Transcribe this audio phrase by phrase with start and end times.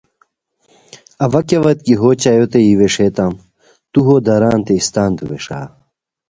[1.23, 3.33] اوا کیاوت کی ہو چایوتے یی ویݰیتام
[3.91, 5.59] تو ہو دارانتے اِستانتو ویݰا